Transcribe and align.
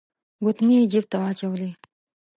ګوتمۍ 0.43 0.75
يې 0.79 0.89
جيب 0.91 1.05
ته 1.11 1.17
واچولې. 1.21 1.69